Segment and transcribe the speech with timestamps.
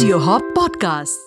[0.00, 1.18] Audio Hop Podcasts.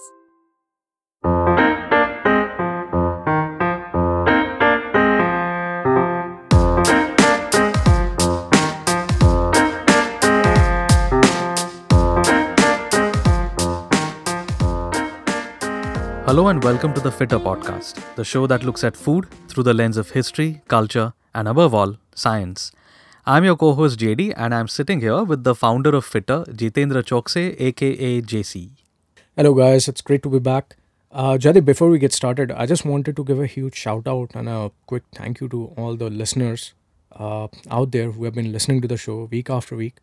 [16.25, 19.75] Hello and welcome to the Fittr Podcast, the show that looks at food through the
[19.75, 22.71] lens of history, culture, and above all, science.
[23.25, 27.03] I'm your co host JD, and I'm sitting here with the founder of Fittr, Jitendra
[27.03, 28.71] Chouksey, aka JC.
[29.37, 29.87] Hello, guys.
[29.87, 30.75] It's great to be back.
[31.09, 34.49] Uh, before we get started, I just wanted to give a huge shout out and
[34.49, 36.73] a quick thank you to all the listeners
[37.13, 39.95] uh, out there who have been listening to the show week after week.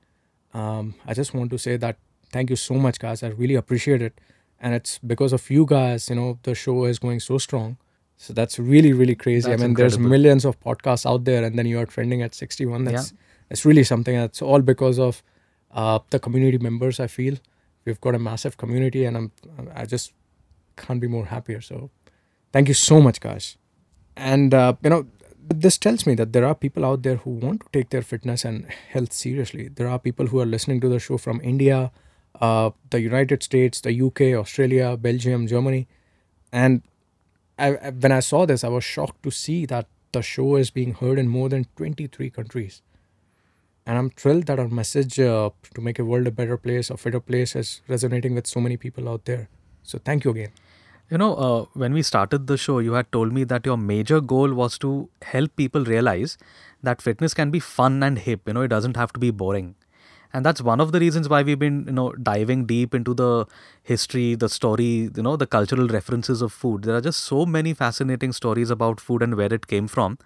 [0.54, 1.98] Um, I just want to say that
[2.32, 3.22] thank you so much, guys.
[3.22, 4.18] I really appreciate it.
[4.58, 7.76] And it's because of you guys, you know, the show is going so strong.
[8.22, 9.48] So that's really, really crazy.
[9.48, 12.34] That's I mean, there's millions of podcasts out there, and then you are trending at
[12.34, 12.84] 61.
[12.84, 13.14] That's
[13.48, 14.14] it's really something.
[14.14, 15.22] That's all because of
[15.70, 17.00] uh, the community members.
[17.00, 17.38] I feel
[17.86, 19.32] we've got a massive community, and I'm
[19.74, 20.12] I just
[20.76, 21.62] can't be more happier.
[21.62, 21.88] So
[22.52, 23.56] thank you so much, guys.
[24.18, 25.06] And uh, you know,
[25.48, 28.44] this tells me that there are people out there who want to take their fitness
[28.44, 29.68] and health seriously.
[29.68, 31.90] There are people who are listening to the show from India,
[32.38, 35.88] uh, the United States, the UK, Australia, Belgium, Germany,
[36.52, 36.82] and
[37.60, 40.94] I, when I saw this, I was shocked to see that the show is being
[40.94, 42.82] heard in more than 23 countries.
[43.86, 46.96] And I'm thrilled that our message uh, to make a world a better place, a
[46.96, 49.48] fitter place, is resonating with so many people out there.
[49.82, 50.50] So thank you again.
[51.10, 54.20] You know, uh, when we started the show, you had told me that your major
[54.20, 56.38] goal was to help people realize
[56.82, 58.42] that fitness can be fun and hip.
[58.46, 59.74] You know, it doesn't have to be boring.
[60.32, 63.46] And that's one of the reasons why we've been, you know, diving deep into the
[63.82, 66.82] history, the story, you know, the cultural references of food.
[66.82, 70.18] There are just so many fascinating stories about food and where it came from.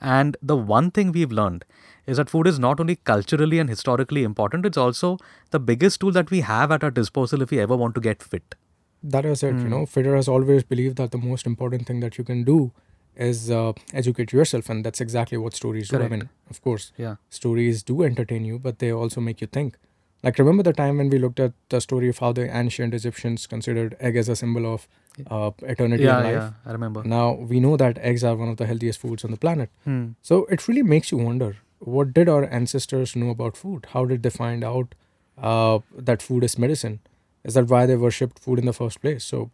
[0.00, 1.64] And the one thing we've learned
[2.06, 5.18] is that food is not only culturally and historically important, it's also
[5.50, 8.22] the biggest tool that we have at our disposal if we ever want to get
[8.22, 8.54] fit.
[9.02, 9.54] That is it.
[9.54, 9.68] You hmm.
[9.70, 12.72] know, Fittr has always believed that the most important thing that you can do
[13.16, 16.02] is uh, educate yourself, and that's exactly what stories do.
[16.02, 17.16] I mean, of course, Yeah.
[17.30, 19.76] stories do entertain you, but they also make you think.
[20.22, 23.46] Like, remember the time when we looked at the story of how the ancient Egyptians
[23.46, 24.88] considered egg as a symbol of
[25.30, 26.34] uh, eternity Yeah, and life?
[26.34, 27.02] yeah, I remember.
[27.04, 29.70] Now we know that eggs are one of the healthiest foods on the planet.
[29.84, 30.06] Hmm.
[30.22, 33.86] So it really makes you wonder what did our ancestors know about food?
[33.90, 34.94] How did they find out
[35.38, 37.00] uh, that food is medicine?
[37.44, 39.24] Is that why they worshipped food in the first place?
[39.24, 39.50] So,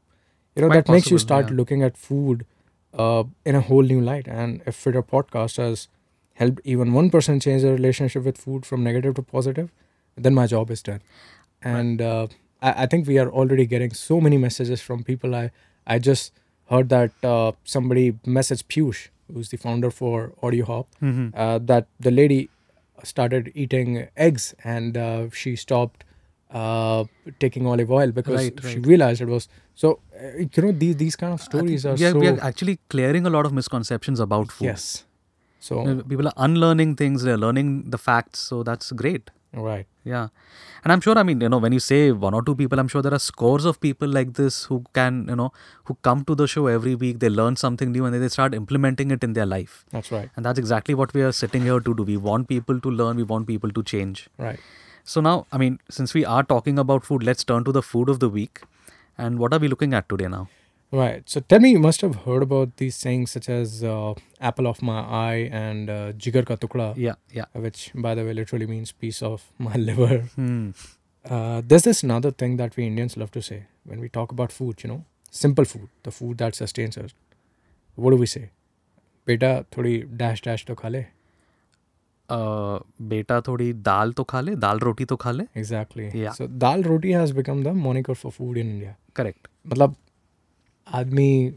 [0.54, 1.56] you know, Quite that makes you start yeah.
[1.56, 2.46] looking at food
[2.98, 4.26] uh, in a whole new light.
[4.28, 5.88] And if Fittr Podcast has
[6.34, 9.70] helped even one person change their relationship with food from negative to positive,
[10.16, 11.00] then my job is done.
[11.62, 12.26] And uh,
[12.60, 15.34] I, I think we are already getting so many messages from people.
[15.34, 15.50] I,
[15.86, 16.32] I just
[16.70, 21.32] heard that uh, somebody messaged Piyush, who's the founder for Audio Hop, Mhm.
[21.34, 22.48] uh, that the lady
[23.04, 26.04] started eating eggs and uh, she stopped
[26.52, 27.04] uh,
[27.40, 30.00] taking olive oil because Right, she realized it was so.
[30.14, 32.78] Uh, you know these these kind of stories are we, are, so we are actually
[32.88, 34.66] clearing a lot of misconceptions about food.
[34.66, 35.04] yes.
[35.60, 39.30] So You know, People are unlearning things, they're learning the facts, so that's great.
[39.54, 40.28] right, Yeah.
[40.84, 42.88] And I'm sure, I mean, you know, when you say one or two people, I'm
[42.88, 45.52] sure there are scores of people like this who can, you know,
[45.84, 48.54] who come to the show every week, they learn something new and then they start
[48.60, 49.84] implementing it in their life.
[49.92, 52.02] that's right, And that's exactly what we are sitting here to do.
[52.02, 54.28] We want people to learn, we want people to change.
[54.38, 54.58] right.
[55.04, 58.08] So now, I mean, since we are talking about food, let's turn to the food
[58.08, 58.62] of the week.
[59.18, 60.48] And what are we looking at today now?
[60.92, 61.22] Right.
[61.28, 64.82] So tell me, you must have heard about these sayings such as uh, apple of
[64.82, 67.46] my eye and uh, jigar ka tukda, Yeah, yeah.
[67.54, 70.18] which, by the way, literally means piece of my liver.
[70.36, 70.70] Hmm.
[71.24, 74.52] Uh, there's this another thing that we Indians love to say when we talk about
[74.52, 77.14] food, you know, simple food, the food that sustains us.
[77.94, 78.50] What do we say?
[79.24, 80.96] Beta, thodi dash dash to khale.
[80.96, 81.04] अ,
[82.28, 87.12] बेटा थोड़ी दाल तो खा ले दाल रोटी तो खा ले। Exactly so dal roti
[87.12, 89.96] has become the moniker for food in India correct मतलब
[90.86, 91.52] आदमी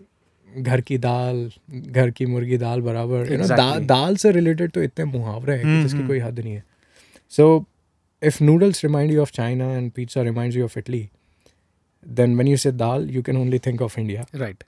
[0.50, 3.58] घर की दाल घर की मुर्गी दाल बराबर exactly.
[3.58, 6.54] दा, दाल से रिलेटेड तो इतने मुहावरे हैं कि हम्म, जिसकी हम्म। कोई हद नहीं
[6.54, 6.64] है।
[7.34, 7.66] So
[8.22, 11.08] if noodles remind you of China and pizza remind you of Italy
[12.06, 14.64] then when you say dal you can only think of India right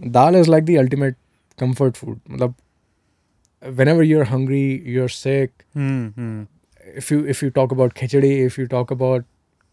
[0.00, 1.16] dal is like the ultimate
[1.58, 2.54] comfort food मतलब
[3.78, 8.90] whenever you're hungry you're sick if you if you talk about khichdi if you talk
[8.90, 9.24] about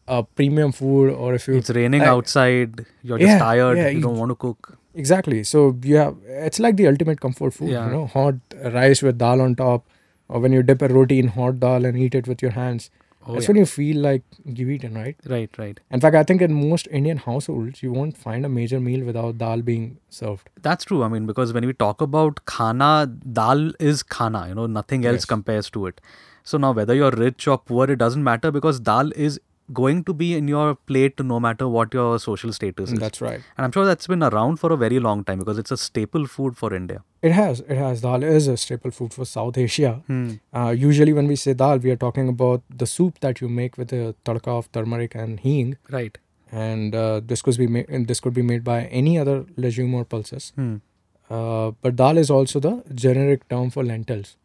[0.08, 2.86] uh, premium food or if you It's raining I- outside.
[3.02, 3.78] You're just Yeah, tired.
[3.78, 4.78] yeah, you you- don't want to cook.
[5.04, 5.44] Exactly.
[5.52, 6.16] So you have
[6.50, 7.70] it's like the ultimate comfort food.
[7.72, 7.86] Yeah.
[7.88, 8.36] You know, hot
[8.76, 9.88] rice with dal on top,
[10.30, 12.90] or when you dip a roti in hot dal and eat it with your hands.
[13.28, 13.50] Oh, That's yeah.
[13.54, 15.16] when you feel like you've eaten, right?
[15.26, 15.80] Right, right.
[15.90, 19.38] In fact, I think in most Indian households, you won't find a major meal without
[19.40, 20.50] dal being served.
[20.62, 21.02] That's true.
[21.04, 24.48] I mean, because when we talk about khana, dal is khana.
[24.50, 25.26] You know, nothing else Yes.
[25.26, 26.02] compares to it.
[26.44, 29.40] So now, whether you're rich or poor, it doesn't matter because dal is
[29.74, 33.00] going to be in your plate no matter what your social status is.
[33.00, 33.42] That's right.
[33.58, 36.28] And I'm sure that's been around for a very long time because it's a staple
[36.28, 37.04] food for India.
[37.22, 37.62] It has.
[37.62, 38.02] It has.
[38.02, 40.04] Dal is a staple food for South Asia.
[40.08, 40.34] Hmm.
[40.54, 43.78] Uh, usually, when we say dal, we are talking about the soup that you make
[43.78, 46.18] with the tadka of turmeric and hing, Right.
[46.52, 48.08] and uh, this could be made.
[48.08, 50.52] This could be made by any other legume or pulses.
[50.56, 50.76] Hmm.
[51.30, 54.38] Uh, but dal is also the generic term for lentils.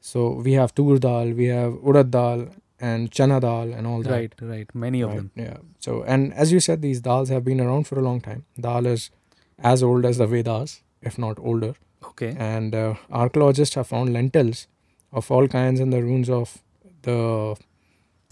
[0.00, 2.46] So we have tur dal, we have urad dal,
[2.80, 4.10] and chana dal, and all that.
[4.10, 4.74] Right, right.
[4.74, 5.30] Many of Right, them.
[5.36, 5.56] Yeah.
[5.78, 8.44] So, and as you said, these dals have been around for a long time.
[8.60, 9.10] Dal is
[9.58, 11.74] as old as the Vedas, if not older.
[12.04, 12.34] Okay.
[12.38, 14.66] And uh, archaeologists have found lentils
[15.12, 16.58] of all kinds in the ruins of
[17.02, 17.56] the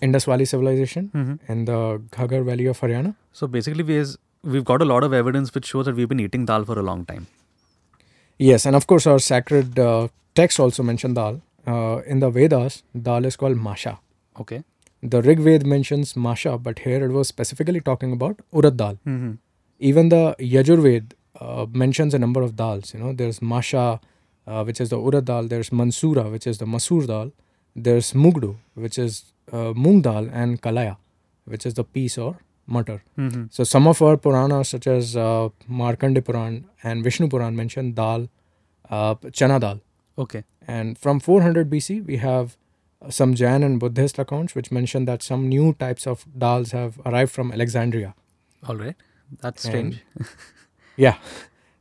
[0.00, 3.14] Indus Valley civilization hmm in the Ghaggar Valley of Haryana.
[3.32, 6.20] So basically, we is, we've got a lot of evidence which shows that we've been
[6.20, 7.28] eating dal for a long time.
[8.38, 11.40] Yes, and of course, our sacred uh, text also mentioned dal.
[11.66, 14.00] Uh, in the Vedas, dal is called masha.
[14.40, 14.62] Okay.
[15.02, 18.98] The Rig Ved mentions masha, but here it was specifically talking about urad dal.
[19.04, 19.32] hmm
[19.78, 22.94] even the Yajurved uh, mentions a number of dals.
[22.94, 24.00] You know, there's Masha,
[24.46, 25.48] uh, which is the urad dal.
[25.48, 27.32] There's Mansura, which is the Masur dal.
[27.74, 30.98] There's Mugdu, which is uh, Moong dal, and Kalaya,
[31.46, 32.36] which is the peas or
[32.68, 33.02] mutter.
[33.16, 37.92] hmm So some of our Puranas, such as uh, Markandeya Puran and Vishnu Puran, mention
[37.92, 38.28] dal,
[38.88, 39.80] uh, chana dal.
[40.16, 40.44] Okay.
[40.68, 42.56] And from 400 BC, we have
[43.10, 47.30] some Jain and Buddhist accounts which mention that some new types of dals have arrived
[47.32, 48.14] from Alexandria.
[48.68, 48.96] All right.
[49.40, 50.04] That's And- strange.
[50.96, 51.16] Yeah,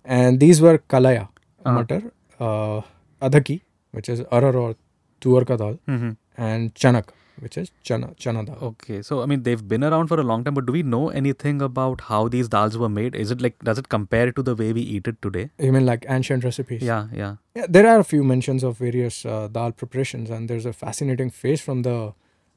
[0.05, 1.27] and these were kalaya,
[1.65, 1.71] Uh-huh.
[1.73, 2.81] mutter, uh,
[3.21, 4.75] adhaki, which is arar or
[5.19, 7.09] tuar ka dal, hmm and chanak,
[7.45, 8.57] which is chana chana dal.
[8.69, 9.01] Okay.
[9.01, 11.61] So, I mean, they've been around for a long time, but do we know anything
[11.67, 13.15] about how these dals were made?
[13.25, 15.49] Is it like, does it compare to the way we eat it today?
[15.67, 16.81] You mean like ancient recipes?
[16.91, 17.35] Yeah, yeah.
[17.55, 21.29] Yeah, there are a few mentions of various uh, dal preparations, and there's a fascinating
[21.41, 21.97] phrase from the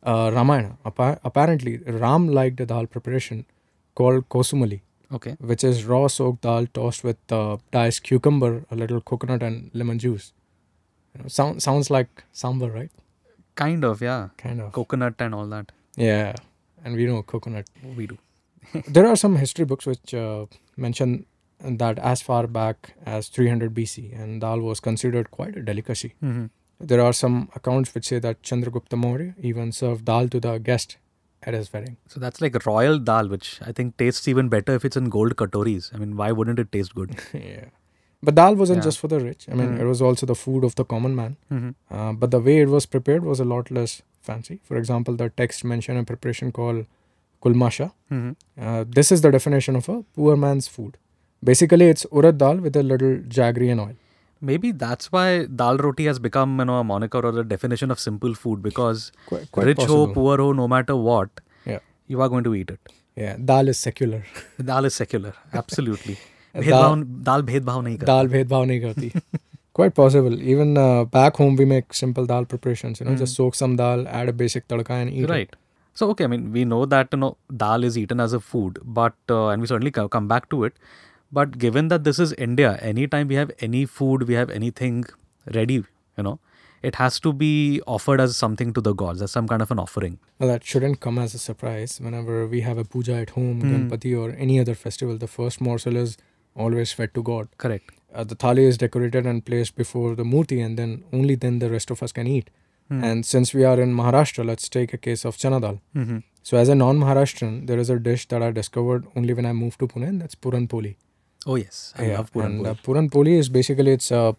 [0.03, 0.77] uh, Ramayana.
[0.85, 3.45] Appa- apparently, Ram liked a dal preparation
[3.95, 4.81] called kosumali,
[5.13, 5.37] Okay.
[5.41, 9.99] which is raw soaked dal tossed with uh, diced cucumber, a little coconut, and lemon
[9.99, 10.33] juice.
[11.17, 12.91] You know, sound, sounds like sambar, right?
[13.55, 14.29] Kind of, yeah.
[14.37, 14.73] Kind of.
[14.73, 15.73] Coconut and all that.
[15.97, 16.35] Yeah,
[16.85, 17.67] and we know coconut.
[17.97, 18.19] We do.
[18.89, 20.47] there are some history books which uh,
[20.77, 21.27] mention
[21.61, 26.15] that as far back as 300 BC, and dal was considered quite a delicacy.
[26.21, 26.47] hmm
[26.81, 30.97] There are some accounts which say that Chandragupta Maurya even served dal to the guest
[31.43, 31.97] at his wedding.
[32.09, 35.37] So that's like royal dal, which I think tastes even better if it's in gold
[35.37, 35.95] katoris.
[35.95, 37.15] I mean, why wouldn't it taste good?
[37.33, 37.67] yeah.
[38.29, 38.89] But dal wasn't Yeah.
[38.89, 39.47] just for the rich.
[39.53, 39.81] I mean, Mm.
[39.85, 41.37] it was also the food of the common man.
[41.55, 43.95] hmm Uh, but the way it was prepared was a lot less
[44.29, 44.57] fancy.
[44.71, 46.85] For example, the text mentioned a preparation called
[47.47, 47.89] kulmasha.
[48.15, 48.31] hmm
[48.69, 50.97] Uh, this is the definition of a poor man's food.
[51.53, 53.95] Basically, it's urad dal with a little jaggery and oil.
[54.51, 55.27] Maybe that's why
[55.63, 59.05] dal roti has become, you know, a moniker or a definition of simple food because
[59.31, 61.41] Quite, quite rich ho, poor ho, no matter what,
[61.73, 61.81] Yeah.
[62.15, 62.95] you are going to eat it.
[63.23, 64.23] Yeah, dal is secular.
[64.71, 66.17] Dal is secular, absolutely.
[66.54, 69.10] Dal- भेदभाव दाल भेदभाव नहीं करता dal bhed nahi karti.
[69.80, 70.42] Quite possible.
[70.54, 73.00] Even uh, back home, we make simple dal preparations.
[73.00, 75.56] You know, just soak some dal, add a basic tadka, and eat right
[76.00, 77.30] so okay i mean we know that you know
[77.62, 80.64] dal is eaten as a food but uh, and we certainly co- come back to
[80.68, 80.78] it
[81.40, 85.02] but given that this is india anytime we have any food we have anything
[85.58, 86.40] ready you know
[86.90, 89.80] it has to be offered as something to the gods as some kind of an
[89.80, 90.20] offering it.
[90.40, 92.00] Well, that shouldn't come as a surprise.
[92.00, 95.98] Whenever we have a puja at home, Ganpati, or any other festival, the first morsel
[95.98, 96.16] is
[96.57, 97.49] always fed to God.
[97.67, 101.55] correct Uh, the thali is decorated and placed before the murti, and then only then
[101.63, 102.51] the rest of us can eat.
[103.07, 105.77] And since we are in Maharashtra, let's take a case of chana dal.
[106.01, 106.19] mm-hmm.
[106.49, 109.55] So, as a non Maharashtrian, there is a dish that I discovered only when I
[109.63, 110.93] moved to Pune, and that's Puran Poli.
[111.53, 112.71] oh yes i love puran and poli.
[112.71, 114.33] uh, Puran Poli is basically it's uh,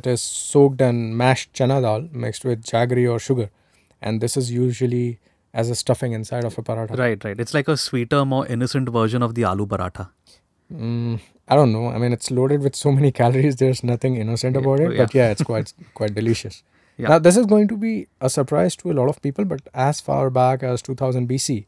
[0.00, 3.48] it is soaked and mashed chana dal mixed with jaggery or sugar,
[4.00, 5.04] and this is usually
[5.62, 6.96] as a stuffing inside of a paratha.
[7.02, 10.06] right right it's like a sweeter more innocent version of the aloo paratha
[10.72, 11.88] Mm, I don't know.
[11.88, 13.56] I mean, it's loaded with so many calories.
[13.56, 15.04] There's nothing innocent Yeah, about it, yeah.
[15.04, 16.62] but yeah, it's quite quite delicious.
[16.96, 17.08] Yeah.
[17.08, 20.00] Now, this is going to be a surprise to a lot of people, but as
[20.00, 21.66] far back as 2000 BC,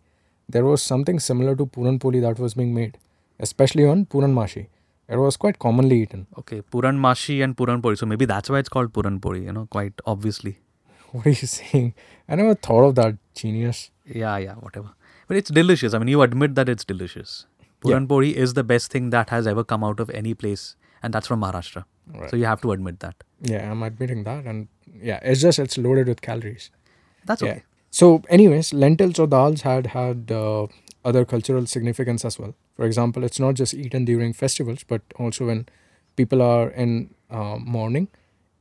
[0.48, 2.98] there was something similar to Puran Poli that was being made,
[3.40, 4.66] especially on Puran Mashi.
[5.08, 6.26] It was quite commonly eaten.
[6.40, 9.52] okay puran mashi and puran pori so maybe that's why it's called puran pori you
[9.58, 10.52] know quite obviously
[11.12, 11.92] What are you saying?
[12.28, 13.82] I never thought of that genius.
[14.22, 14.88] Yeah, yeah, whatever.
[15.28, 15.94] But it's delicious.
[15.94, 17.36] I mean, you admit that it's delicious.
[17.80, 21.12] Puran Pori is the best thing that has ever come out of any place, and
[21.14, 21.84] that's from Maharashtra.
[22.14, 22.30] Right.
[22.30, 23.22] So you have to admit that.
[23.42, 24.68] Yeah, I'm admitting that, and
[25.02, 26.70] yeah, it's just it's loaded with calories.
[27.24, 27.50] That's Yeah.
[27.52, 27.62] okay.
[27.90, 30.66] So, anyways, lentils or dals had had uh,
[31.04, 32.54] other cultural significance as well.
[32.76, 35.66] For example, it's not just eaten during festivals, but also when
[36.16, 38.08] people are in uh, mourning,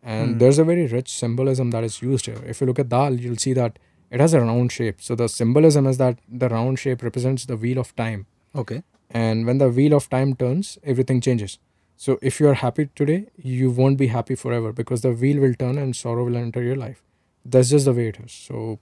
[0.04, 0.38] and Hmm.
[0.40, 2.42] there's a very rich symbolism that is used here.
[2.46, 3.80] If you look at dal, you'll see that
[4.12, 5.02] it has a round shape.
[5.02, 8.26] So the symbolism is that the round shape represents the wheel of time.
[8.56, 8.84] Okay.
[9.12, 11.60] And when the wheel of time turns, everything changes.
[11.98, 15.54] So if you are happy today, you won't be happy forever because the wheel will
[15.54, 17.02] turn and sorrow will enter your life.
[17.46, 18.32] That's just the way it is.
[18.32, 18.80] So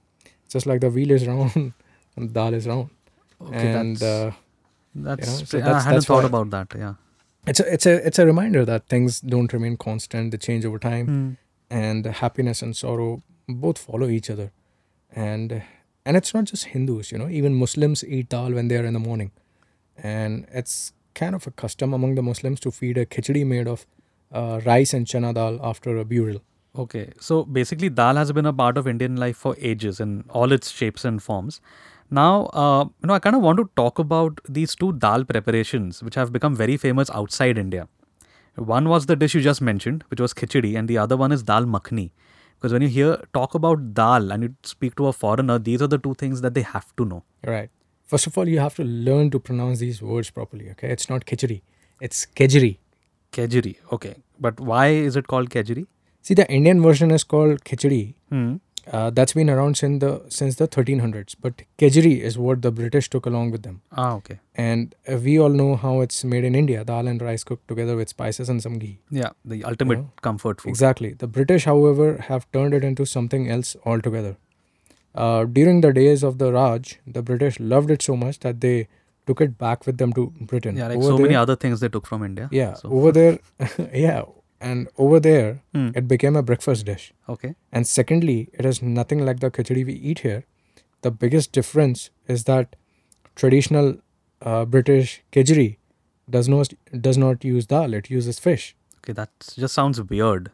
[0.49, 1.73] just like the wheel is round
[2.15, 2.89] and dal is round.
[3.41, 3.71] Okay.
[3.73, 4.31] and that's, uh,
[4.95, 6.67] that's, know, so I that's- hadn't that's thought about that.
[6.77, 6.93] Yeah.
[7.45, 10.79] it's a it's a it's a reminder that things don't remain constant, they change over
[10.79, 11.07] time.
[11.07, 11.31] Hmm.
[11.83, 13.11] and happiness and sorrow
[13.63, 14.45] both follow each other
[15.11, 15.53] and
[16.05, 18.93] and it's not just hindus you know even muslims eat dal when they are in
[18.97, 19.31] the morning
[19.97, 23.85] and it's kind of a custom among the muslims to feed a khichdi made of
[24.31, 26.41] uh, rice and chana dal after a burial
[26.75, 30.51] Okay, so basically, dal has been a part of Indian life for ages in all
[30.51, 31.61] its shapes and forms.
[32.09, 36.01] Now, uh, you know, I kind of want to talk about these two dal preparations,
[36.01, 37.87] which have become very famous outside India.
[38.55, 41.43] One was the dish you just mentioned, which was khichdi, and the other one is
[41.43, 42.09] dal makhni.
[42.55, 45.87] Because when you hear talk about dal and you speak to a foreigner, these are
[45.87, 47.23] the two things that they have to know.
[47.45, 47.69] right
[48.13, 51.27] first of all you have to learn to pronounce these words properly okay it's not
[51.33, 51.59] khichdi
[52.09, 52.73] it's kejri
[53.35, 54.15] Kejri, okay,
[54.45, 55.83] but why is it called kejri?
[56.27, 58.01] see the indian version is called khichdi
[58.33, 58.51] Hmm.
[58.97, 63.09] uh, that's been around since the since the 1300s but kejri is what the british
[63.15, 64.37] took along with them Ah, okay.
[64.67, 67.95] And uh, we all know how it's made in India dal and rice cooked together
[67.99, 68.93] with spices and some ghee.
[69.21, 70.69] Yeah, the ultimate know, comfort food.
[70.73, 71.09] Exactly.
[71.23, 74.33] The British, however, have turned it into something else altogether.
[75.15, 78.87] Uh, during the days of the Raj, the British loved it so much that they
[79.27, 80.75] took it back with them to Britain.
[80.75, 82.49] Yeah, like Over so there, many other things they took from India.
[82.51, 83.39] Yeah, So- over there,
[83.93, 84.23] yeah,
[84.59, 85.89] and over there, Hmm.
[85.95, 87.13] it became a breakfast dish.
[87.29, 87.53] Okay.
[87.71, 90.43] And secondly, it is nothing like the khichdi we eat here.
[91.01, 92.75] The biggest difference is that
[93.35, 93.95] traditional
[94.41, 95.77] uh, British kejri
[96.29, 96.73] does not
[97.07, 98.75] does not use dal; it uses fish.
[99.03, 99.29] Okay, that
[99.63, 100.49] just sounds weird.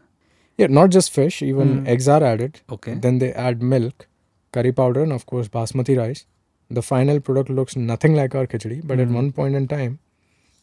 [0.57, 1.41] Yeah, not just fish.
[1.41, 1.87] Even Hmm.
[1.95, 2.61] eggs are added.
[2.77, 2.95] Okay.
[2.95, 4.07] Then they add milk,
[4.51, 6.25] curry powder, and of course basmati rice.
[6.69, 9.15] The final product looks nothing like our khichdi, but at Hmm.
[9.15, 9.99] one point in time,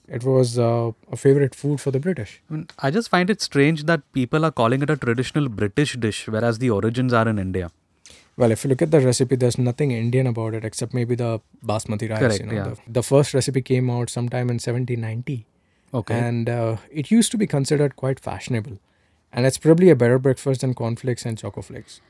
[0.09, 2.41] it was uh, a favorite food for the British.
[2.49, 5.97] I, mean, I just find it strange that people are calling it a traditional British
[5.97, 7.71] dish, whereas the origins are in India.
[8.37, 11.41] Well, if you look at the recipe, there's nothing Indian about it except maybe the
[11.65, 12.19] basmati rice.
[12.21, 12.69] Correct, you know, yeah.
[12.87, 15.47] the, the first recipe came out sometime in 1790,
[15.95, 16.15] Okay.
[16.15, 18.79] and uh, it used to be considered quite fashionable.
[19.33, 22.01] And it's probably a better breakfast than cornflakes and choco flakes.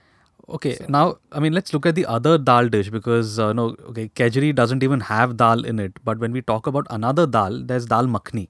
[0.49, 0.77] Okay.
[0.89, 4.53] Now, I mean, let's look at the other dal dish because uh, no, okay, kejri
[4.55, 5.93] doesn't even have dal in it.
[6.05, 8.49] But when we talk about another dal, there's dal makhni,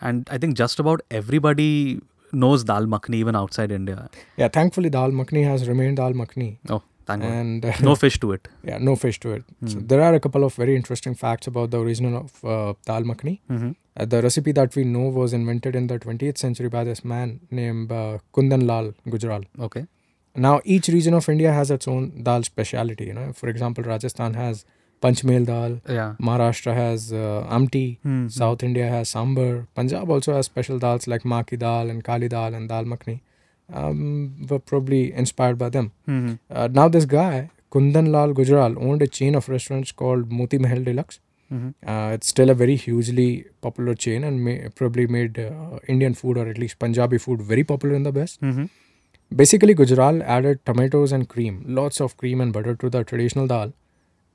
[0.00, 2.00] and I think just about everybody
[2.32, 4.08] knows dal makhni even outside India.
[4.36, 6.48] Yeah, thankfully, dal makhni has remained dal makhni.
[6.70, 7.28] Oh, thank God.
[7.30, 8.48] And uh, No fish to it.
[8.64, 9.44] yeah, no fish to it.
[9.66, 9.86] So Hmm.
[9.92, 13.36] there are a couple of very interesting facts about the origin of uh, dal makhni.
[13.54, 13.72] hmm
[14.02, 17.32] Uh, the recipe that we know was invented in the 20th century by this man
[17.58, 19.42] named uh, Kundan Lal Gujral.
[19.66, 19.82] Okay.
[20.34, 23.06] Now, each region of India has its own dal speciality.
[23.06, 24.64] You know, for example, Rajasthan has
[25.02, 26.14] Panchmel dal, Yeah.
[26.20, 28.28] Maharashtra has uh, Amti, Hmm.
[28.28, 32.28] South India has Sambar, Punjab also has special dals like Maa ki dal and Kali
[32.28, 33.20] dal and dal makhni.
[33.72, 35.90] Um, were probably inspired by them.
[36.06, 40.58] hmm Uh, now, this guy, Kundan Lal Gujral, owned a chain of restaurants called Moti
[40.58, 41.20] Mahal Deluxe.
[41.50, 43.28] hmm Uh, it's still a very hugely
[43.66, 47.64] popular chain and may, probably made uh, Indian food or at least Punjabi food very
[47.72, 48.40] popular in the West.
[49.36, 53.72] Basically, Gujral added tomatoes and cream, lots of cream and butter to the traditional dal,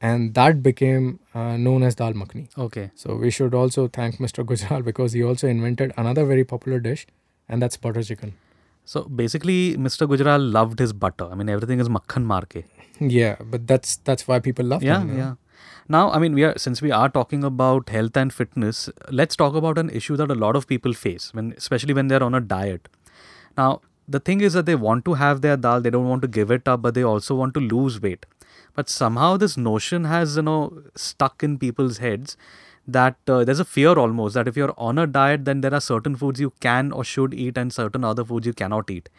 [0.01, 2.47] and that became uh, known as dal makhni.
[2.57, 2.91] Okay.
[2.95, 4.43] So we should also thank Mr.
[4.45, 7.07] Gujral because he also invented another very popular dish,
[7.49, 8.33] and that's butter chicken.
[8.85, 10.07] So basically, Mr.
[10.07, 11.25] Gujral loved his butter.
[11.31, 12.63] I mean, everything is makhan marke.
[12.99, 15.09] Yeah, but that's that's why people love Yeah, him.
[15.09, 15.17] know?
[15.17, 15.33] yeah.
[15.89, 19.55] Now, I mean, we are since we are talking about health and fitness, let's talk
[19.55, 22.41] about an issue that a lot of people face when, especially when they're on a
[22.41, 22.89] diet.
[23.57, 26.27] Now, the thing is that they want to have their dal, they don't want to
[26.27, 28.25] give it up, but they also want to lose weight.
[28.73, 32.37] But somehow this notion has, you know, stuck in people's heads
[32.87, 35.81] that uh, there's a fear almost that if you're on a diet, then there are
[35.81, 39.09] certain foods you can or should eat and certain other foods you cannot eat.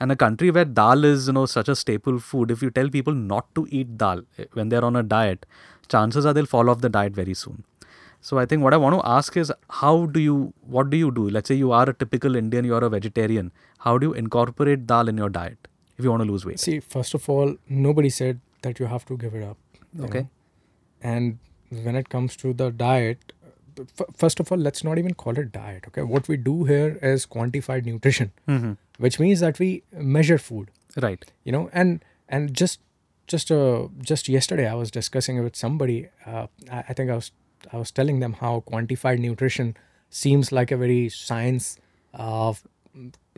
[0.00, 2.88] And a country where dal is, you know, such a staple food, if you tell
[2.88, 5.46] people not to eat dal eh, when they're on a diet,
[5.88, 7.62] chances are they'll fall off the diet very soon.
[8.28, 11.10] So I think what I want to ask is how do you, what do you
[11.12, 11.28] do?
[11.28, 13.52] Let's say you are a typical Indian, you're a vegetarian.
[13.78, 16.58] How do you incorporate dal in your diet if you want to lose weight?
[16.58, 19.58] See, first of all, nobody said that you have to give it up.
[20.00, 20.20] Okay.
[20.20, 20.28] know.
[21.02, 21.38] And
[21.82, 23.34] when it comes to the diet,
[24.16, 25.84] first of all, let's not even call it diet.
[25.88, 26.00] Okay.
[26.00, 30.70] What we do here is quantified nutrition, hmm which means that we measure food.
[30.96, 31.24] Right.
[31.42, 32.80] You know, and and just
[33.26, 36.08] just uh just yesterday I was discussing with somebody.
[36.24, 37.32] Uh, I, I think I was
[37.72, 39.76] I was telling them how quantified nutrition
[40.10, 41.76] seems like a very science
[42.14, 42.52] uh,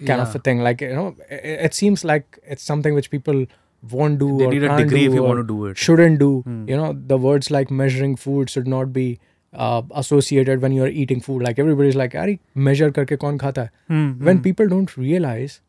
[0.06, 0.61] kind of a thing.
[0.61, 3.47] Like you know, it, it seems like it's something which people
[3.90, 5.78] won't do They or need a degree if you want to do it.
[5.78, 6.40] shouldn't do.
[6.42, 6.68] Hmm.
[6.68, 9.18] You know, the words like measuring food should not be
[9.52, 11.42] uh, associated when you're eating food.
[11.42, 14.42] Like everybody's like, "Ari, measure karke kaun khata hai?" Hmm, When hmm.
[14.42, 15.61] people don't realize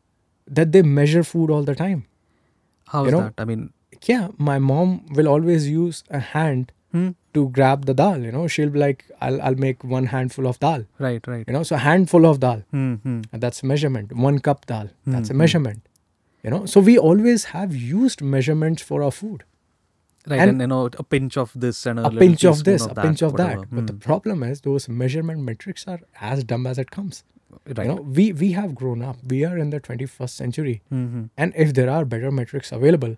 [0.60, 2.06] that they measure food all the time.
[2.96, 3.34] How you is know, that?
[3.38, 3.66] I mean,
[4.08, 8.20] Yeah, my mom will always use a hand hmm, to grab the dal.
[8.24, 11.46] You know, she'll be like, "I'll I'll make one handful of dal." right, right.
[11.48, 12.64] You know, so a handful of dal.
[12.72, 13.22] Hmm, hmm.
[13.32, 14.16] And that's measurement.
[14.30, 14.90] One cup dal.
[15.06, 15.82] That's Hmm, a measurement.
[16.44, 19.44] You know, so we always have used measurements for our food.
[20.30, 22.86] Right, And- and, you know, a pinch of this and a, A pinch of this,
[22.86, 23.62] a pinch of whatever.
[23.62, 23.70] that.
[23.76, 27.24] But the Hmm, problem is those measurement metrics are as dumb as it comes.
[27.78, 27.86] right.
[27.88, 29.18] You know, we we have grown up.
[29.34, 30.74] We are in the 21st century.
[30.90, 31.24] Hmm, hmm.
[31.38, 33.16] And if there are better metrics available,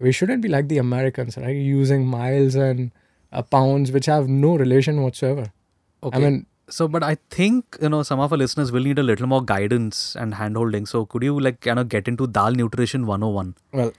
[0.00, 1.56] we shouldn't be like the Americans, right?
[1.56, 2.90] Using miles and
[3.32, 5.46] uh, pounds, which have no relation whatsoever.
[6.02, 6.16] Okay.
[6.16, 9.04] I mean, So, but I think you know some of our listeners will need a
[9.06, 10.86] little more guidance and handholding.
[10.90, 13.54] So, could you like kind of get into dal nutrition 101?
[13.80, 13.90] well,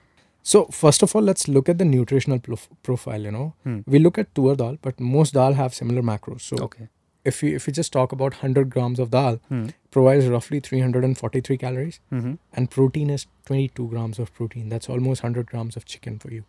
[0.51, 3.21] so first of all, let's look at the nutritional prof- profile.
[3.29, 3.79] You know, Hmm.
[3.95, 6.47] we look at tur dal, but most dal have similar macros.
[6.53, 6.87] So Okay.
[7.25, 9.65] If you if we just talk about 100 grams of dal, Hmm.
[9.91, 12.33] provides roughly 343 calories, Mm-hmm.
[12.53, 14.69] and protein is 22 grams of protein.
[14.69, 16.43] That's almost 100 grams of chicken for you.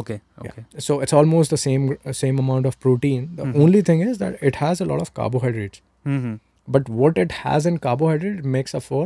[0.00, 0.20] Okay.
[0.38, 0.64] Okay.
[0.72, 0.80] Yeah.
[0.88, 3.26] So it's almost the same uh, same amount of protein.
[3.40, 3.60] The Mhm.
[3.66, 5.82] only thing is that it has a lot of carbohydrates.
[6.06, 6.34] Mm-hmm.
[6.76, 9.02] But what it has in carbohydrate makes up for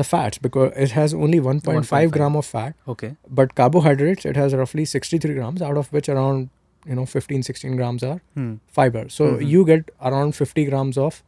[0.00, 2.10] the fats because it has only 1.5, 1.5.
[2.18, 2.74] gram of fat.
[2.94, 3.10] Okay.
[3.40, 6.48] But carbohydrates, it has roughly 63 grams, out of which around
[6.86, 8.54] you know 15, 16 grams are Hmm.
[8.80, 9.04] fiber.
[9.08, 9.46] So Mhm.
[9.54, 11.22] you get around 50 grams of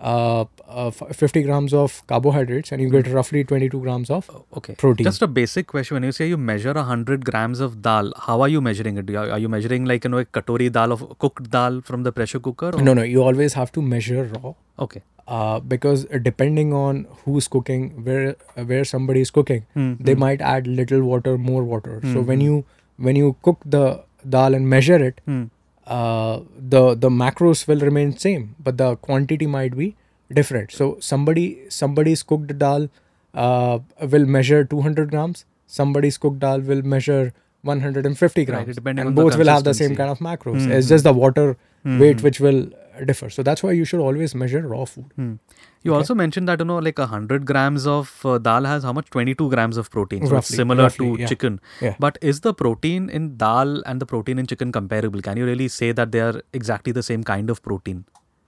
[0.00, 4.74] uh, uh, 50 grams of carbohydrates and you get roughly 22 grams of Okay.
[4.76, 5.04] protein.
[5.04, 5.96] Just a basic question.
[5.96, 9.10] When you say you measure 100 grams of dal, how are you measuring it?
[9.16, 12.38] Are you measuring like you know a katori dal of cooked dal from the pressure
[12.38, 12.70] cooker?
[12.74, 12.80] Or?
[12.80, 14.54] no, no, you always have to measure raw.
[14.78, 15.02] Okay.
[15.36, 18.36] uh, because depending on who's cooking, where
[18.68, 20.20] where somebody is cooking, Hmm, they hmm.
[20.20, 21.96] might add little water, more water.
[22.12, 22.64] So when you
[23.08, 23.82] when you cook the
[24.28, 25.44] dal and measure it, Hmm.
[25.86, 26.40] uh,
[26.76, 29.94] the the macros will remain same, but the quantity might be
[30.40, 30.72] different.
[30.72, 32.88] So somebody somebody's cooked dal
[33.34, 33.78] uh,
[34.14, 35.44] will measure 200 grams.
[35.66, 39.74] Somebody's cooked dal will measure 150 grams, depending and on the both will have the
[39.74, 40.60] same kind of macros.
[40.66, 40.70] Mhm.
[40.78, 42.24] It's just the water Hmm, weight hmm.
[42.26, 42.60] which will
[43.04, 43.30] differ.
[43.30, 45.06] So that's why you should always measure raw food.
[45.16, 45.34] Hmm.
[45.82, 45.98] You Okay.
[45.98, 49.10] also mentioned that you know like a hundred grams of uh, dal has how much?
[49.10, 50.26] Twenty-two grams of protein.
[50.26, 51.26] So Roughly, similar roughly, to yeah.
[51.26, 51.60] chicken.
[51.80, 51.94] Yeah.
[51.98, 55.20] But is the protein in dal and the protein in chicken comparable?
[55.22, 58.04] Can you really say that they are exactly the same kind of protein?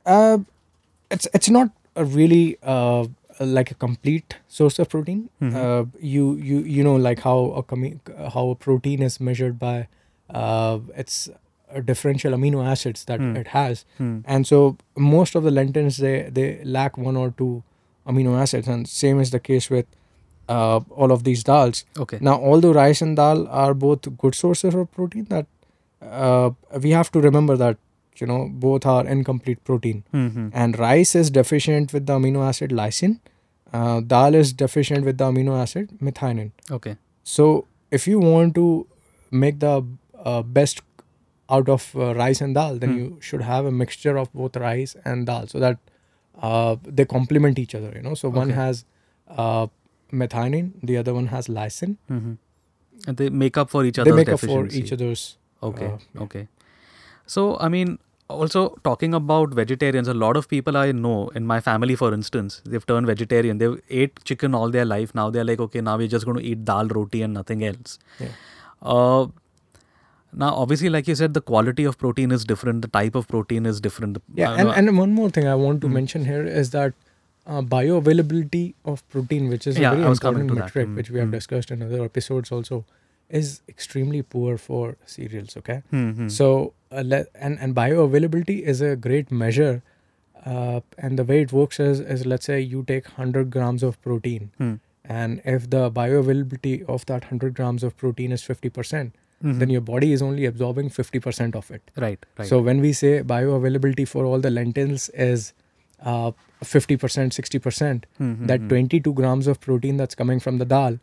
[0.07, 0.39] Uh,
[1.11, 3.07] it's it's not a really uh,
[3.41, 5.29] like a complete source of protein.
[5.41, 5.55] Mhm.
[5.55, 9.87] Uh, you you you know like how a commu- how a protein is measured by
[10.31, 11.29] uh, its
[11.87, 13.37] differential amino acids that Hmm.
[13.37, 14.19] it has, Hmm.
[14.25, 17.63] and so most of the lentils they they lack one or two
[18.07, 19.87] amino acids, and same is the case with
[20.49, 21.85] uh, all of these dals.
[22.05, 22.19] Okay.
[22.21, 25.47] Now, although rice and dal are both good sources of protein, that
[26.03, 26.51] uh,
[26.83, 27.77] we have to remember that
[28.17, 30.49] you know both are incomplete protein Mm-hmm.
[30.53, 33.15] and rice is deficient with the amino acid lysine
[33.73, 36.97] uh, dal is deficient with the amino acid methionine Okay.
[37.23, 37.47] so
[37.99, 38.67] if you want to
[39.45, 39.75] make the
[40.25, 40.83] uh, best
[41.57, 42.99] out of uh, rice and dal then Hmm.
[43.01, 45.79] you should have a mixture of both rice and dal so that
[46.49, 48.85] uh, they complement each other you know so one has
[49.45, 49.67] uh,
[50.23, 52.33] methionine the other one has lysine Mm-hmm.
[53.09, 55.21] And they make up for each they other's make up for each other's
[55.69, 55.87] Okay.
[55.87, 56.23] Uh, yeah.
[56.23, 56.49] Okay.
[57.27, 61.61] So, I mean, also talking about vegetarians, a lot of people I know in my
[61.61, 63.59] family, for instance, they've turned vegetarian.
[63.59, 65.15] They've ate chicken all their life.
[65.15, 67.99] Now they're like, okay, now we're just going to eat dal, roti, and nothing else.
[68.19, 68.29] Yeah.
[68.81, 69.27] Uh,
[70.33, 72.83] now, obviously, like you said, the quality of protein is different.
[72.83, 74.19] The type of protein is different.
[74.35, 75.95] Yeah, Uh, and, and one more thing I want to Hmm.
[75.95, 76.95] mention here is that
[77.47, 80.95] uh, bioavailability of protein, which is Yeah, a very I was coming important metric, Hmm,
[80.97, 81.33] which we have hmm.
[81.39, 82.85] discussed in other episodes also,
[83.29, 85.57] is extremely poor for cereals.
[85.57, 86.29] Okay, Hmm, hmm.
[86.29, 89.83] so uh, le- and and bioavailability is a great measure,
[90.45, 94.01] uh, and the way it works is is let's say you take hundred grams of
[94.03, 94.75] protein, Hmm.
[95.05, 99.59] and if the bioavailability of that hundred grams of protein is fifty percent, Mhm.
[99.61, 101.91] then your body is only absorbing fifty percent of it.
[101.97, 102.49] right, right.
[102.49, 105.53] So when we say bioavailability for all the lentils is
[106.11, 106.33] uh,
[106.65, 108.69] 50%, 60%, Hmm, hmm, that hmm.
[108.69, 110.99] 22 grams of protein that's coming from the dal,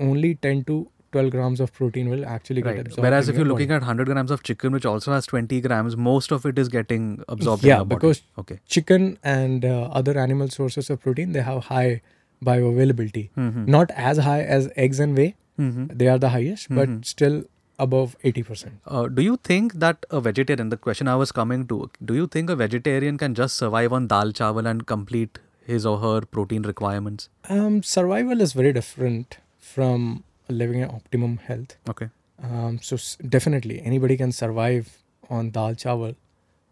[0.00, 2.80] only 10 to 12 grams of protein will actually get Right.
[2.86, 3.02] absorbed.
[3.06, 3.76] Whereas if you're looking body.
[3.76, 7.06] at 100 grams of chicken, which also has 20 grams, most of it is getting
[7.28, 8.58] absorbed Yeah, because- okay.
[8.66, 12.00] chicken and uh, other animal sources of protein, they have high
[12.44, 13.24] bioavailability.
[13.36, 13.66] Mhm.
[13.68, 15.98] Not as high as eggs and whey, Mhm.
[15.98, 17.42] they are the highest, but still
[17.84, 18.72] above 80%.
[18.86, 21.78] Uh, do you think that a vegetarian, the question I was coming to,
[22.10, 25.98] do you think a vegetarian can just survive on dal chawal and complete his or
[26.04, 27.28] her protein requirements?
[27.48, 31.76] Um, survival is very different from living an optimum health.
[31.94, 32.08] Okay.
[32.42, 34.96] Um, so s- definitely anybody can survive
[35.30, 36.14] on dal chawal,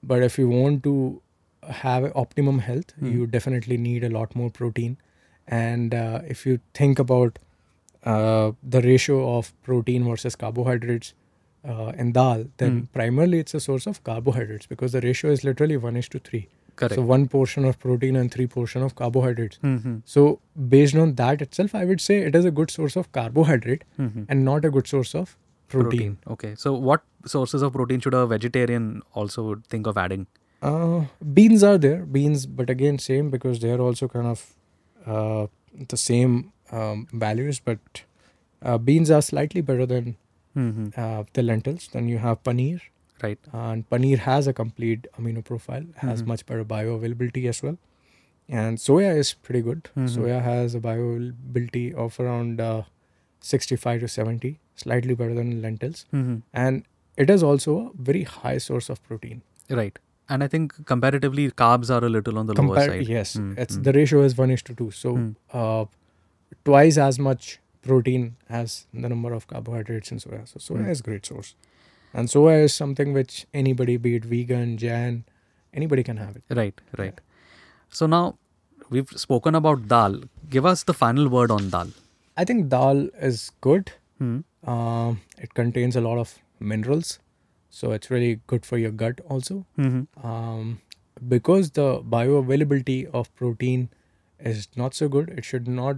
[0.03, 0.96] but if you want to
[1.85, 3.12] have optimum health, Hmm.
[3.12, 4.96] you definitely need a lot more protein.
[5.46, 7.38] And uh, if you think about
[8.05, 11.15] uh, the ratio of protein versus carbohydrates
[11.69, 12.85] uh, in dal, then Hmm.
[12.95, 16.49] primarily it's a source of carbohydrates because the ratio is literally one is to three.
[16.77, 16.95] Correct.
[16.95, 19.59] So one portion of protein and three portion of carbohydrates.
[19.63, 19.97] mm-hmm.
[20.07, 23.85] So based on that itself, I would say it is a good source of carbohydrate
[23.99, 24.23] Mm-hmm.
[24.31, 25.37] and not a good source of
[25.69, 26.17] protein.
[26.27, 26.55] Okay.
[26.55, 30.27] So what sources of protein should a vegetarian also think of adding?
[30.63, 34.47] Uh, beans are there, beans, but again same because they are also kind of
[35.07, 35.47] uh,
[35.89, 37.78] the same um, values, but
[38.62, 40.16] uh, beans are slightly better than
[40.56, 40.88] Mm-hmm.
[41.00, 41.88] uh, the lentils.
[41.92, 42.80] Then you have paneer,
[43.22, 43.38] Right.
[43.52, 46.26] and paneer has a complete amino profile, has Mhm.
[46.26, 47.76] much better bioavailability as well.
[48.48, 49.88] And soya is pretty good.
[49.96, 50.09] Mhm.
[50.16, 52.83] Soya has a bioavailability of around uh,
[53.40, 56.04] 65 to 70, slightly better than lentils.
[56.12, 56.38] Mm-hmm.
[56.52, 56.83] And
[57.16, 59.42] it is also a very high source of protein.
[59.68, 59.98] Right.
[60.28, 63.06] And I think comparatively, carbs are a little on the lower side.
[63.09, 63.85] Yes, Mm, it's mm.
[63.85, 64.90] the ratio is one is to two.
[64.90, 65.35] So Mm.
[65.52, 65.85] uh,
[66.65, 70.47] twice as much protein as the number of carbohydrates in soya.
[70.49, 70.91] So soya Mm.
[70.91, 71.55] is great source,
[72.13, 75.25] and soya is something which anybody, be it vegan, Jain,
[75.73, 76.45] anybody can have it.
[76.61, 76.81] Right.
[76.99, 77.21] Right.
[77.89, 78.39] So now
[78.91, 80.21] we've spoken about dal.
[80.51, 81.91] Give us the final word on dal.
[82.37, 83.93] I think dal is good.
[84.21, 87.19] Um, it contains a lot of minerals,
[87.71, 89.65] so it's really good for your gut also.
[89.79, 90.27] Mm-hmm.
[90.31, 90.81] um,
[91.29, 91.87] because the
[92.17, 93.89] bioavailability of protein
[94.51, 95.97] is not so good it should not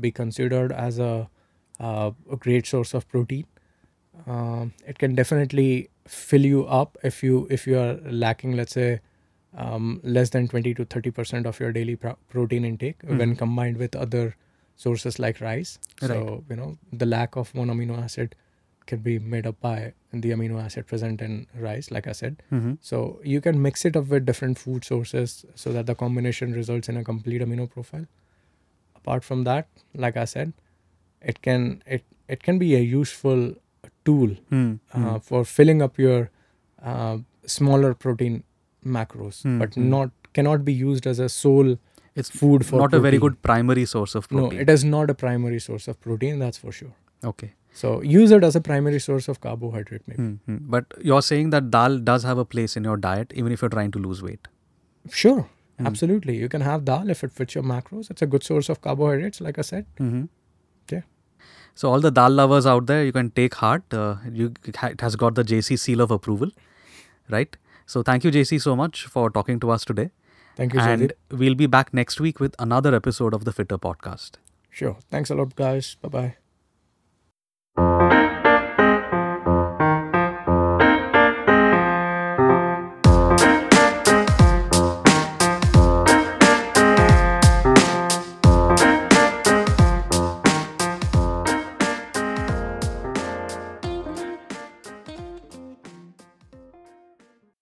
[0.00, 1.28] be considered as a,
[1.80, 3.46] uh, a great source of protein
[4.26, 9.00] um, it can definitely fill you up if you if you are lacking let's say
[9.56, 13.38] um, less than 20 to 30 percent of your daily pro- protein intake when Mhm.
[13.38, 14.36] combined with other
[14.76, 18.34] sources like rice so you know the lack of one amino acid
[18.86, 22.72] can be made up by the amino acid present in rice like i said Mm-hmm.
[22.80, 26.88] so you can mix it up with different food sources so that the combination results
[26.88, 28.06] in a complete amino profile.
[29.02, 29.68] Apart from that,
[30.06, 30.52] like I said,
[31.32, 31.66] it can
[31.98, 32.04] it
[32.36, 33.44] it can be a useful
[34.08, 35.06] tool Mm-hmm.
[35.08, 36.20] uh, for filling up your
[36.82, 38.42] uh, smaller protein
[38.98, 39.88] macros, Hmm, but hmm.
[39.94, 41.74] not cannot be used as a sole
[42.20, 44.62] It's food for not a very good primary source of protein No, protein.
[44.68, 46.38] it is not a primary source of protein.
[46.44, 46.94] That's for sure.
[47.32, 47.50] okay.
[47.80, 50.22] So use it as a primary source of carbohydrate, maybe.
[50.46, 53.62] hmm But you're saying that dal does have a place in your diet, even if
[53.62, 54.48] you're trying to lose weight.
[55.20, 55.86] Sure, Hmm.
[55.86, 56.36] absolutely.
[56.36, 58.10] You can have dal if it fits your macros.
[58.10, 59.86] It's a good source of carbohydrates, like I said.
[59.98, 60.24] Mm-hmm.
[60.90, 61.00] Yeah.
[61.74, 63.82] So all the dal lovers out there, you can take heart.
[63.92, 66.50] Uh, you it has got the JC seal of approval,
[67.30, 67.56] right?
[67.86, 70.10] So thank you, JC, so much for talking to us today.
[70.56, 71.38] Thank you, and Jaideep.
[71.38, 74.32] we'll be back next week with another episode of the Fittr Podcast.
[74.70, 74.96] Sure.
[75.10, 75.96] Thanks a lot, guys.
[76.02, 76.41] Bye bye.